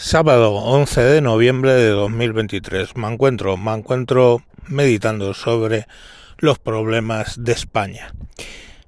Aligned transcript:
Sábado 0.00 0.52
11 0.52 1.00
de 1.02 1.20
noviembre 1.20 1.72
de 1.72 1.88
2023. 1.88 2.96
Me 2.96 3.08
encuentro, 3.08 3.56
me 3.56 3.72
encuentro 3.72 4.44
meditando 4.68 5.34
sobre 5.34 5.88
los 6.38 6.60
problemas 6.60 7.42
de 7.42 7.50
España. 7.50 8.14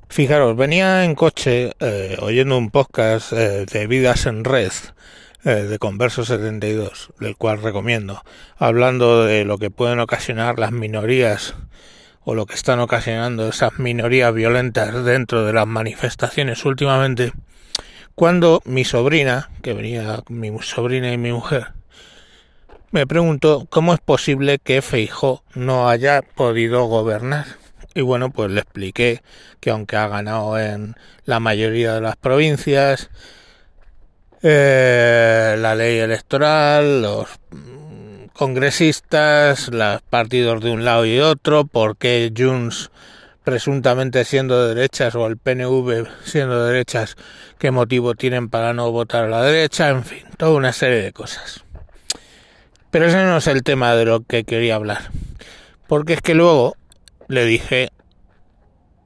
Fijaros, 0.08 0.56
venía 0.56 1.04
en 1.04 1.16
coche 1.16 1.72
eh, 1.80 2.16
oyendo 2.20 2.56
un 2.56 2.70
podcast 2.70 3.32
eh, 3.32 3.66
de 3.66 3.86
Vidas 3.88 4.26
en 4.26 4.44
Red 4.44 4.70
eh, 5.44 5.50
de 5.50 5.78
Converso 5.80 6.24
72, 6.24 7.10
del 7.18 7.36
cual 7.36 7.60
recomiendo, 7.60 8.22
hablando 8.56 9.24
de 9.24 9.44
lo 9.44 9.58
que 9.58 9.70
pueden 9.72 9.98
ocasionar 9.98 10.60
las 10.60 10.70
minorías 10.70 11.56
o 12.22 12.36
lo 12.36 12.46
que 12.46 12.54
están 12.54 12.78
ocasionando 12.78 13.48
esas 13.48 13.80
minorías 13.80 14.32
violentas 14.32 15.04
dentro 15.04 15.44
de 15.44 15.54
las 15.54 15.66
manifestaciones 15.66 16.64
últimamente 16.64 17.32
cuando 18.14 18.62
mi 18.64 18.84
sobrina, 18.84 19.50
que 19.62 19.72
venía 19.72 20.22
mi 20.28 20.50
sobrina 20.62 21.12
y 21.12 21.18
mi 21.18 21.32
mujer, 21.32 21.68
me 22.90 23.06
preguntó 23.06 23.66
cómo 23.70 23.94
es 23.94 24.00
posible 24.00 24.58
que 24.58 24.82
Feijó 24.82 25.44
no 25.54 25.88
haya 25.88 26.22
podido 26.22 26.84
gobernar. 26.86 27.46
Y 27.94 28.02
bueno, 28.02 28.30
pues 28.30 28.50
le 28.50 28.60
expliqué 28.60 29.22
que 29.60 29.70
aunque 29.70 29.96
ha 29.96 30.08
ganado 30.08 30.58
en 30.58 30.94
la 31.24 31.40
mayoría 31.40 31.94
de 31.94 32.00
las 32.00 32.16
provincias, 32.16 33.10
eh, 34.42 35.56
la 35.58 35.74
ley 35.74 35.98
electoral, 35.98 37.02
los 37.02 37.28
congresistas, 38.32 39.68
los 39.68 40.02
partidos 40.02 40.62
de 40.62 40.70
un 40.70 40.84
lado 40.84 41.04
y 41.04 41.20
otro, 41.20 41.66
porque 41.66 42.32
Junts 42.36 42.90
presuntamente 43.44 44.24
siendo 44.24 44.66
de 44.66 44.74
derechas 44.74 45.14
o 45.14 45.26
el 45.26 45.36
PNV 45.36 46.06
siendo 46.24 46.64
de 46.64 46.72
derechas, 46.72 47.16
qué 47.58 47.70
motivo 47.70 48.14
tienen 48.14 48.48
para 48.48 48.72
no 48.74 48.90
votar 48.90 49.24
a 49.24 49.28
la 49.28 49.42
derecha, 49.42 49.88
en 49.88 50.04
fin, 50.04 50.24
toda 50.36 50.52
una 50.52 50.72
serie 50.72 51.02
de 51.02 51.12
cosas. 51.12 51.64
Pero 52.90 53.06
ese 53.06 53.22
no 53.24 53.36
es 53.36 53.46
el 53.46 53.62
tema 53.62 53.94
de 53.94 54.04
lo 54.04 54.20
que 54.20 54.44
quería 54.44 54.74
hablar, 54.74 55.10
porque 55.86 56.14
es 56.14 56.20
que 56.20 56.34
luego 56.34 56.76
le 57.28 57.44
dije 57.44 57.90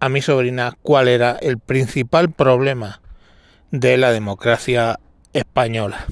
a 0.01 0.09
mi 0.09 0.23
sobrina 0.23 0.77
cuál 0.83 1.09
era 1.09 1.33
el 1.41 1.59
principal 1.59 2.31
problema 2.31 3.01
de 3.71 3.97
la 3.97 4.13
democracia 4.13 4.99
española. 5.33 6.07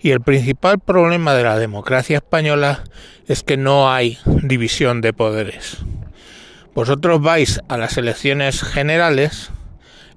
Y 0.00 0.10
el 0.10 0.20
principal 0.20 0.80
problema 0.80 1.34
de 1.34 1.44
la 1.44 1.58
democracia 1.58 2.16
española 2.16 2.82
es 3.28 3.42
que 3.44 3.56
no 3.56 3.92
hay 3.92 4.18
división 4.42 5.00
de 5.00 5.12
poderes. 5.12 5.78
Vosotros 6.74 7.20
vais 7.20 7.60
a 7.68 7.76
las 7.76 7.98
elecciones 7.98 8.62
generales 8.62 9.50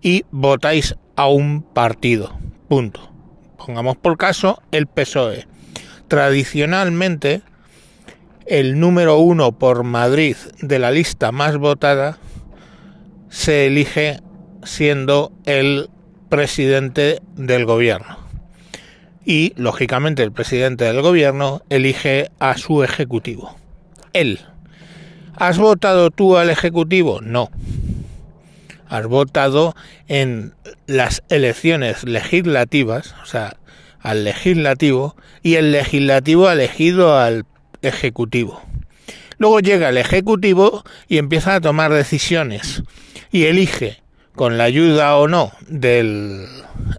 y 0.01 0.23
votáis 0.31 0.95
a 1.17 1.27
un 1.27 1.61
partido. 1.61 2.37
Punto. 2.69 3.11
Pongamos 3.57 3.97
por 3.97 4.17
caso 4.17 4.61
el 4.71 4.87
PSOE. 4.87 5.47
Tradicionalmente, 6.07 7.41
el 8.45 8.79
número 8.79 9.17
uno 9.17 9.51
por 9.57 9.83
Madrid 9.83 10.37
de 10.61 10.79
la 10.79 10.91
lista 10.91 11.31
más 11.31 11.57
votada 11.57 12.19
se 13.29 13.67
elige 13.67 14.21
siendo 14.63 15.33
el 15.45 15.89
presidente 16.29 17.21
del 17.35 17.65
gobierno. 17.65 18.17
Y, 19.25 19.53
lógicamente, 19.57 20.23
el 20.23 20.31
presidente 20.31 20.85
del 20.85 21.01
gobierno 21.01 21.63
elige 21.69 22.29
a 22.39 22.57
su 22.57 22.83
ejecutivo. 22.83 23.57
Él 24.13 24.39
¿Has 25.37 25.57
votado 25.57 26.11
tú 26.11 26.37
al 26.37 26.49
Ejecutivo? 26.49 27.19
No. 27.21 27.49
Has 28.87 29.05
votado 29.07 29.75
en 30.07 30.53
las 30.87 31.23
elecciones 31.29 32.03
legislativas, 32.03 33.15
o 33.21 33.25
sea, 33.25 33.57
al 33.99 34.23
legislativo, 34.23 35.15
y 35.43 35.55
el 35.55 35.71
legislativo 35.71 36.47
ha 36.47 36.53
elegido 36.53 37.17
al 37.17 37.45
Ejecutivo. 37.81 38.61
Luego 39.37 39.59
llega 39.59 39.89
el 39.89 39.97
Ejecutivo 39.97 40.83
y 41.09 41.17
empieza 41.17 41.55
a 41.55 41.61
tomar 41.61 41.91
decisiones 41.91 42.83
y 43.31 43.45
elige, 43.45 44.01
con 44.35 44.57
la 44.57 44.65
ayuda 44.65 45.17
o 45.17 45.27
no 45.27 45.51
del, 45.67 46.45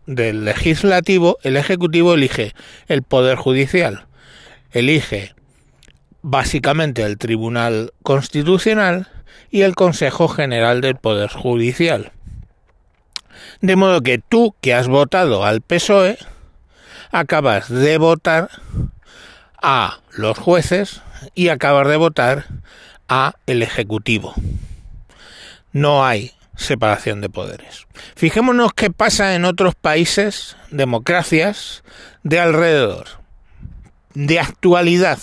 del 0.06 0.44
legislativo, 0.44 1.38
el 1.42 1.56
Ejecutivo 1.56 2.14
elige 2.14 2.52
el 2.88 3.02
Poder 3.02 3.36
Judicial, 3.36 4.06
elige 4.72 5.34
básicamente 6.28 7.04
el 7.04 7.18
Tribunal 7.18 7.92
Constitucional 8.02 9.06
y 9.48 9.62
el 9.62 9.76
Consejo 9.76 10.26
General 10.26 10.80
del 10.80 10.96
Poder 10.96 11.30
Judicial. 11.30 12.10
De 13.60 13.76
modo 13.76 14.00
que 14.00 14.18
tú 14.18 14.56
que 14.60 14.74
has 14.74 14.88
votado 14.88 15.44
al 15.44 15.60
PSOE, 15.60 16.18
acabas 17.12 17.68
de 17.68 17.96
votar 17.98 18.50
a 19.62 20.00
los 20.16 20.36
jueces 20.36 21.00
y 21.36 21.48
acabas 21.48 21.86
de 21.86 21.96
votar 21.96 22.46
a 23.08 23.34
el 23.46 23.62
Ejecutivo. 23.62 24.34
No 25.70 26.04
hay 26.04 26.32
separación 26.56 27.20
de 27.20 27.30
poderes. 27.30 27.86
Fijémonos 28.16 28.74
qué 28.74 28.90
pasa 28.90 29.36
en 29.36 29.44
otros 29.44 29.76
países, 29.76 30.56
democracias, 30.72 31.84
de 32.24 32.40
alrededor, 32.40 33.06
de 34.14 34.40
actualidad 34.40 35.20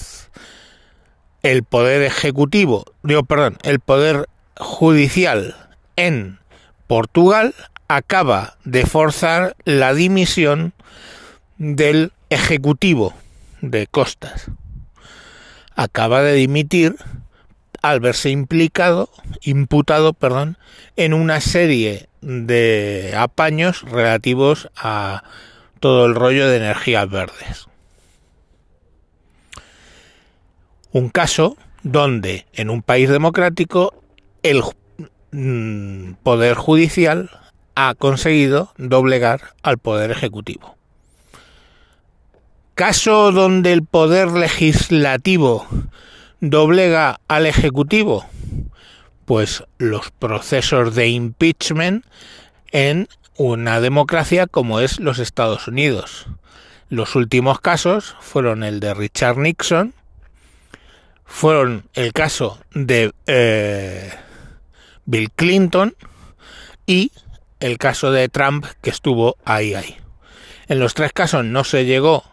el 1.43 1.63
poder 1.63 2.01
ejecutivo, 2.01 2.85
perdón, 3.27 3.57
el 3.63 3.79
poder 3.79 4.27
judicial 4.57 5.55
en 5.97 6.39
Portugal 6.87 7.53
acaba 7.87 8.57
de 8.63 8.85
forzar 8.85 9.55
la 9.65 9.93
dimisión 9.93 10.73
del 11.57 12.13
ejecutivo 12.29 13.13
de 13.61 13.87
Costas. 13.87 14.49
Acaba 15.75 16.21
de 16.21 16.33
dimitir 16.33 16.95
al 17.81 17.99
verse 17.99 18.29
implicado, 18.29 19.09
imputado, 19.41 20.13
perdón, 20.13 20.57
en 20.95 21.13
una 21.13 21.41
serie 21.41 22.07
de 22.21 23.13
apaños 23.17 23.81
relativos 23.81 24.69
a 24.77 25.23
todo 25.81 26.05
el 26.05 26.15
rollo 26.15 26.47
de 26.47 26.57
energías 26.57 27.09
verdes. 27.09 27.67
Un 30.93 31.09
caso 31.09 31.57
donde 31.81 32.45
en 32.53 32.69
un 32.69 32.81
país 32.81 33.09
democrático 33.09 33.93
el 34.43 34.63
mm, 35.31 36.13
poder 36.23 36.55
judicial 36.55 37.29
ha 37.75 37.95
conseguido 37.95 38.71
doblegar 38.77 39.55
al 39.63 39.79
poder 39.79 40.11
ejecutivo. 40.11 40.77
Caso 42.75 43.31
donde 43.31 43.73
el 43.73 43.83
poder 43.83 44.31
legislativo 44.31 45.67
doblega 46.39 47.19
al 47.27 47.47
ejecutivo, 47.47 48.25
pues 49.25 49.63
los 49.79 50.11
procesos 50.11 50.95
de 50.95 51.09
impeachment 51.09 52.05
en 52.71 53.07
una 53.37 53.81
democracia 53.81 54.45
como 54.45 54.79
es 54.79 54.99
los 54.99 55.17
Estados 55.19 55.67
Unidos. 55.67 56.27
Los 56.89 57.15
últimos 57.15 57.59
casos 57.59 58.15
fueron 58.19 58.63
el 58.63 58.79
de 58.79 58.93
Richard 58.93 59.37
Nixon 59.37 59.93
fueron 61.25 61.89
el 61.93 62.13
caso 62.13 62.59
de 62.73 63.13
eh, 63.27 64.11
Bill 65.05 65.31
Clinton 65.31 65.95
y 66.85 67.11
el 67.59 67.77
caso 67.77 68.11
de 68.11 68.29
Trump 68.29 68.65
que 68.81 68.89
estuvo 68.89 69.37
ahí 69.45 69.73
ahí. 69.73 69.97
En 70.67 70.79
los 70.79 70.93
tres 70.93 71.13
casos 71.13 71.45
no 71.45 71.63
se 71.63 71.85
llegó 71.85 72.23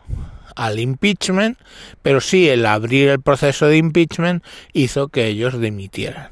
al 0.57 0.79
impeachment, 0.79 1.59
pero 2.03 2.21
sí 2.21 2.49
el 2.49 2.67
abrir 2.67 3.09
el 3.09 3.21
proceso 3.21 3.67
de 3.67 3.77
impeachment 3.77 4.45
hizo 4.73 5.09
que 5.09 5.27
ellos 5.27 5.61
dimitieran 5.61 6.31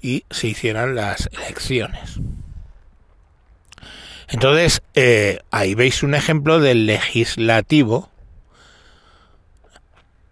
y 0.00 0.24
se 0.30 0.48
hicieran 0.48 0.94
las 0.94 1.28
elecciones. 1.32 2.20
Entonces, 4.28 4.82
eh, 4.94 5.40
ahí 5.50 5.74
veis 5.74 6.02
un 6.02 6.14
ejemplo 6.14 6.60
del 6.60 6.86
legislativo 6.86 8.10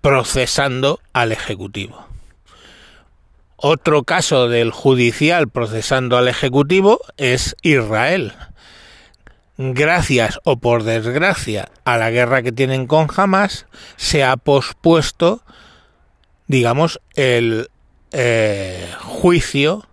procesando 0.07 1.01
al 1.13 1.33
Ejecutivo. 1.33 2.07
Otro 3.57 4.05
caso 4.05 4.49
del 4.49 4.71
judicial 4.71 5.49
procesando 5.49 6.17
al 6.17 6.29
Ejecutivo 6.29 7.01
es 7.17 7.57
Israel. 7.63 8.33
Gracias 9.59 10.39
o 10.45 10.59
por 10.59 10.85
desgracia 10.85 11.71
a 11.85 11.97
la 11.97 12.13
guerra 12.13 12.43
que 12.43 12.53
tienen 12.53 12.87
con 12.87 13.09
Hamas, 13.17 13.67
se 13.97 14.23
ha 14.23 14.37
pospuesto, 14.37 15.43
digamos, 16.47 17.01
el 17.15 17.69
eh, 18.13 18.89
juicio 19.01 19.89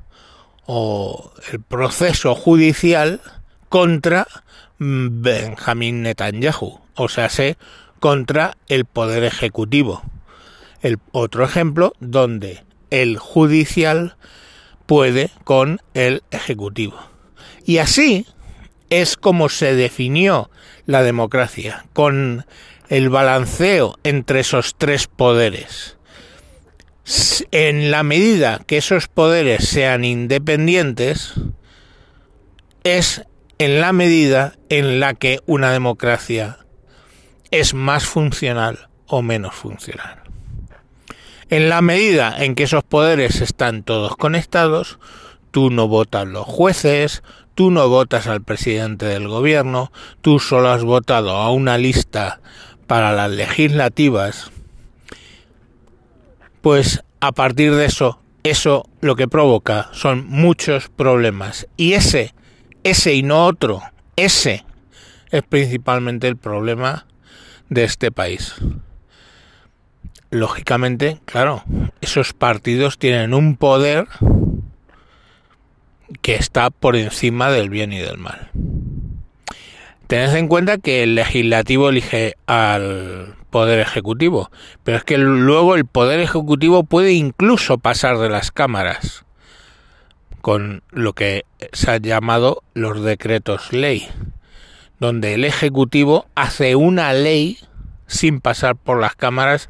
o 0.68 1.34
el 1.52 1.60
proceso 1.60 2.36
judicial 2.36 3.20
contra 3.68 4.28
Benjamín 4.78 6.04
Netanyahu. 6.04 6.82
O 6.94 7.10
sea, 7.10 7.30
se 7.30 7.58
contra 8.04 8.58
el 8.68 8.84
poder 8.84 9.24
ejecutivo. 9.24 10.04
El 10.82 10.98
otro 11.14 11.46
ejemplo 11.46 11.94
donde 12.02 12.66
el 12.90 13.18
judicial 13.18 14.18
puede 14.86 15.30
con 15.46 15.80
el 15.94 16.22
ejecutivo. 16.30 17.00
Y 17.66 17.78
así 17.78 18.26
es 18.90 19.16
como 19.16 19.48
se 19.48 19.74
definió 19.76 20.52
la 20.86 21.02
democracia, 21.02 21.86
con 21.94 22.46
el 22.90 23.08
balanceo 23.08 23.96
entre 24.04 24.42
esos 24.42 24.76
tres 24.78 25.08
poderes, 25.08 25.96
en 27.52 27.90
la 27.90 28.04
medida 28.04 28.60
que 28.68 28.80
esos 28.80 29.08
poderes 29.08 29.70
sean 29.70 30.04
independientes, 30.04 31.36
es 32.84 33.24
en 33.60 33.80
la 33.80 33.94
medida 33.94 34.56
en 34.68 35.00
la 35.00 35.14
que 35.14 35.40
una 35.46 35.72
democracia 35.72 36.58
es 37.54 37.76
más 37.76 38.06
funcional 38.06 38.90
o 39.06 39.22
menos 39.22 39.54
funcional. 39.54 40.24
En 41.52 41.70
la 41.70 41.84
medida 41.84 42.36
en 42.44 42.56
que 42.56 42.64
esos 42.64 42.84
poderes 42.84 43.42
están 43.42 43.84
todos 43.84 44.16
conectados, 44.16 44.98
tú 45.52 45.70
no 45.70 45.88
votas 45.88 46.26
los 46.26 46.48
jueces, 46.48 47.22
tú 47.54 47.70
no 47.70 47.88
votas 47.90 48.26
al 48.26 48.42
presidente 48.42 49.06
del 49.06 49.28
gobierno, 49.28 49.92
tú 50.22 50.40
solo 50.40 50.70
has 50.70 50.84
votado 50.84 51.30
a 51.30 51.52
una 51.52 51.78
lista 51.78 52.42
para 52.88 53.14
las 53.14 53.30
legislativas, 53.30 54.52
pues 56.62 57.04
a 57.20 57.34
partir 57.34 57.76
de 57.76 57.86
eso, 57.86 58.20
eso 58.42 58.90
lo 59.00 59.16
que 59.16 59.28
provoca 59.28 59.90
son 59.92 60.26
muchos 60.26 60.90
problemas. 60.90 61.68
Y 61.78 61.94
ese, 61.94 62.34
ese 62.84 63.14
y 63.14 63.22
no 63.22 63.46
otro, 63.46 63.84
ese 64.16 64.66
es 65.30 65.44
principalmente 65.44 66.28
el 66.28 66.38
problema 66.38 67.06
de 67.74 67.84
este 67.84 68.12
país 68.12 68.56
lógicamente, 70.34 71.20
claro, 71.26 71.64
esos 72.02 72.34
partidos 72.34 72.98
tienen 72.98 73.34
un 73.34 73.56
poder 73.56 74.08
que 76.22 76.36
está 76.36 76.70
por 76.72 76.96
encima 76.96 77.52
del 77.52 77.70
bien 77.70 77.94
y 77.94 78.00
del 78.00 78.18
mal. 78.18 78.50
Tened 80.08 80.36
en 80.36 80.48
cuenta 80.48 80.80
que 80.80 81.04
el 81.04 81.16
legislativo 81.16 81.90
elige 81.90 82.36
al 82.48 83.36
poder 83.52 83.80
ejecutivo, 83.80 84.52
pero 84.84 84.98
es 84.98 85.04
que 85.04 85.18
luego 85.18 85.76
el 85.76 85.86
poder 85.86 86.20
ejecutivo 86.20 86.84
puede 86.84 87.14
incluso 87.14 87.78
pasar 87.78 88.18
de 88.18 88.30
las 88.30 88.52
cámaras 88.52 89.26
con 90.42 90.82
lo 90.90 91.14
que 91.14 91.46
se 91.72 91.92
ha 91.92 91.98
llamado 91.98 92.64
los 92.74 93.02
decretos 93.04 93.72
ley, 93.72 94.10
donde 95.04 95.34
el 95.34 95.44
ejecutivo 95.44 96.28
hace 96.34 96.78
una 96.78 97.12
ley 97.12 97.58
sin 98.08 98.40
pasar 98.40 98.78
por 98.78 99.02
las 99.02 99.16
cámaras 99.16 99.70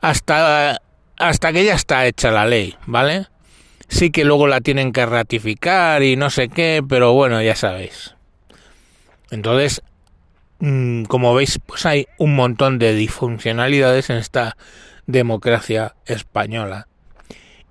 hasta, 0.00 0.82
hasta 1.16 1.52
que 1.52 1.64
ya 1.64 1.74
está 1.74 2.04
hecha 2.04 2.32
la 2.32 2.46
ley, 2.46 2.74
¿vale? 2.84 3.28
Sí 3.86 4.10
que 4.10 4.24
luego 4.24 4.48
la 4.48 4.60
tienen 4.60 4.90
que 4.90 5.06
ratificar 5.06 6.02
y 6.02 6.16
no 6.16 6.30
sé 6.30 6.48
qué, 6.48 6.82
pero 6.86 7.12
bueno, 7.12 7.40
ya 7.42 7.54
sabéis. 7.54 8.16
Entonces, 9.30 9.82
mm, 10.58 11.04
como 11.04 11.32
veis, 11.32 11.60
pues 11.64 11.86
hay 11.86 12.08
un 12.18 12.34
montón 12.34 12.80
de 12.80 12.92
disfuncionalidades 12.92 14.10
en 14.10 14.16
esta 14.16 14.56
democracia 15.06 15.94
española 16.06 16.88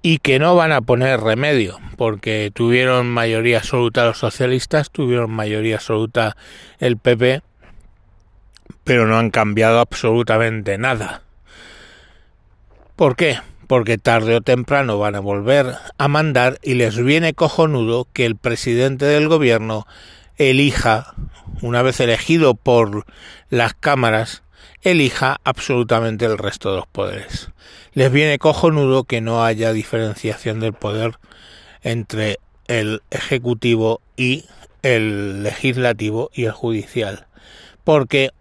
y 0.06 0.20
que 0.20 0.38
no 0.38 0.54
van 0.54 0.72
a 0.72 0.82
poner 0.82 1.20
remedio 1.20 1.80
porque 1.98 2.52
tuvieron 2.54 3.10
mayoría 3.10 3.58
absoluta 3.58 4.06
los 4.06 4.20
socialistas, 4.20 4.92
tuvieron 4.92 5.32
mayoría 5.32 5.78
absoluta 5.78 6.38
el 6.78 6.98
PP, 6.98 7.42
pero 8.84 9.08
no 9.08 9.18
han 9.18 9.32
cambiado 9.32 9.80
absolutamente 9.80 10.78
nada. 10.78 11.24
¿Por 12.96 13.16
qué? 13.16 13.40
Porque 13.66 13.98
tarde 13.98 14.36
o 14.36 14.42
temprano 14.42 15.00
van 15.00 15.16
a 15.16 15.22
volver 15.22 15.74
a 15.98 16.08
mandar 16.08 16.60
y 16.62 16.76
les 16.76 17.04
viene 17.04 17.34
cojonudo 17.34 18.06
que 18.14 18.28
el 18.28 18.36
presidente 18.36 19.06
del 19.06 19.28
gobierno 19.28 19.88
elija, 20.38 21.16
una 21.64 21.82
vez 21.82 22.00
elegido 22.00 22.54
por 22.54 23.08
las 23.50 23.74
cámaras, 23.74 24.44
elija 24.82 25.38
absolutamente 25.44 26.26
el 26.26 26.38
resto 26.38 26.72
de 26.72 26.78
los 26.78 26.88
poderes. 26.88 27.50
Les 27.94 28.12
viene 28.12 28.40
cojonudo 28.40 29.04
que 29.04 29.22
no 29.22 29.44
haya 29.44 29.74
diferenciación 29.74 30.60
del 30.60 30.74
poder 30.74 31.18
entre 31.82 32.40
el 32.68 33.02
ejecutivo 33.12 34.02
y 34.18 34.46
el 34.82 35.44
legislativo 35.44 36.30
y 36.34 36.46
el 36.46 36.52
judicial. 36.52 37.28
Porque 37.84 38.32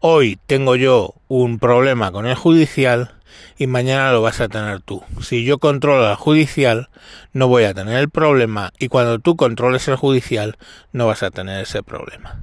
hoy 0.00 0.38
tengo 0.46 0.76
yo 0.76 1.14
un 1.28 1.58
problema 1.58 2.12
con 2.12 2.26
el 2.26 2.34
judicial 2.34 3.14
y 3.58 3.66
mañana 3.66 4.12
lo 4.12 4.22
vas 4.22 4.40
a 4.40 4.48
tener 4.48 4.80
tú. 4.80 5.02
Si 5.20 5.44
yo 5.44 5.58
controlo 5.58 6.08
el 6.10 6.16
judicial, 6.16 6.88
no 7.32 7.48
voy 7.48 7.64
a 7.64 7.74
tener 7.74 7.98
el 7.98 8.10
problema 8.10 8.72
y 8.78 8.88
cuando 8.88 9.18
tú 9.18 9.36
controles 9.36 9.88
el 9.88 9.96
judicial, 9.96 10.56
no 10.92 11.06
vas 11.06 11.22
a 11.22 11.30
tener 11.30 11.62
ese 11.62 11.82
problema. 11.82 12.42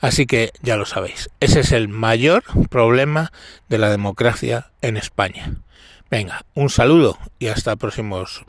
Así 0.00 0.26
que 0.26 0.52
ya 0.62 0.76
lo 0.76 0.86
sabéis, 0.86 1.30
ese 1.40 1.60
es 1.60 1.72
el 1.72 1.88
mayor 1.88 2.44
problema 2.68 3.32
de 3.68 3.78
la 3.78 3.90
democracia 3.90 4.70
en 4.82 4.96
España. 4.96 5.54
Venga, 6.10 6.44
un 6.54 6.70
saludo 6.70 7.18
y 7.38 7.48
hasta 7.48 7.76
próximos 7.76 8.44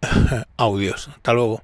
audios. 0.56 1.08
Hasta 1.08 1.32
luego. 1.32 1.62